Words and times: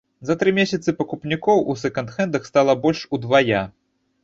За 0.27 0.35
тры 0.43 0.53
месяцы 0.59 0.93
пакупнікоў 1.01 1.61
у 1.75 1.77
сэканд-хэндах 1.83 2.51
стала 2.51 2.77
больш 2.87 3.07
удвая. 3.19 3.63